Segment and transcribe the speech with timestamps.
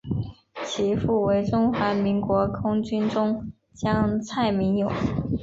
[0.65, 4.91] 其父为中华民国空军中将蔡名永。